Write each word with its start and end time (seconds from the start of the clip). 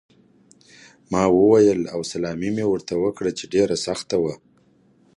ما 1.11 1.23
وویل: 1.25 1.77
'A 1.77 1.77
rivederla' 1.77 1.91
او 1.93 2.01
سلامي 2.13 2.49
مې 2.55 2.65
ورته 2.71 2.93
وکړه 3.03 3.31
چې 3.37 3.43
ډېره 3.53 3.75
سخته 3.87 4.15
وه. 4.23 4.33